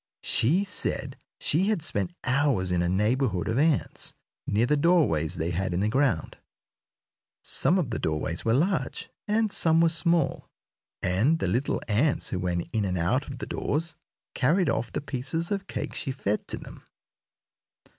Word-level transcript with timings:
She 0.23 0.63
said 0.63 1.19
she 1.39 1.67
had 1.69 1.83
spent 1.83 2.11
hours 2.23 2.71
in 2.71 2.81
a 2.81 2.89
neighborhood 2.89 3.47
of 3.47 3.59
ants, 3.59 4.15
near 4.47 4.65
the 4.65 4.75
doorways 4.75 5.35
they 5.35 5.51
had 5.51 5.75
in 5.75 5.79
the 5.79 5.89
ground. 5.89 6.39
Some 7.43 7.77
of 7.77 7.91
the 7.91 7.99
doorways 7.99 8.43
were 8.43 8.55
large, 8.55 9.11
and 9.27 9.51
some 9.51 9.79
were 9.79 9.89
small, 9.89 10.49
and 11.03 11.37
the 11.37 11.47
little 11.47 11.83
ants 11.87 12.31
who 12.31 12.39
went 12.39 12.67
in 12.73 12.83
and 12.83 12.97
out 12.97 13.27
of 13.27 13.37
the 13.37 13.45
doors 13.45 13.95
carried 14.33 14.69
off 14.71 14.91
the 14.91 15.01
pieces 15.01 15.51
of 15.51 15.67
cake 15.67 15.93
she 15.93 16.09
fed 16.11 16.47
to 16.47 16.57
them. 16.57 16.81